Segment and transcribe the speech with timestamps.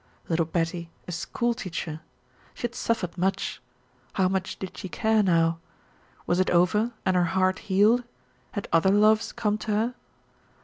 [0.29, 2.01] Little Betty a school teacher!
[2.55, 3.61] She had suffered much!
[4.13, 5.59] How much did she care now?
[6.25, 8.03] Was it over and her heart healed?
[8.53, 9.95] Had other loves come to her?